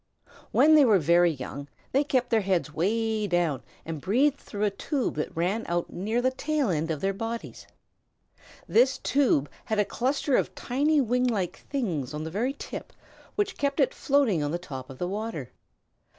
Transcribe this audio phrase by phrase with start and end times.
[0.49, 4.71] When they were very young they kept their heads way down and breathed through a
[4.71, 7.67] tube that ran out near the tail end of their bodies.
[8.67, 12.93] This tube had a cluster of tiny wing like things on the very tip,
[13.35, 15.51] which kept it floating on the top of the water.